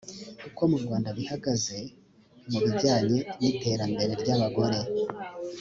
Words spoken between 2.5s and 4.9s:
mu bijyanye n’iterambere ry’abagore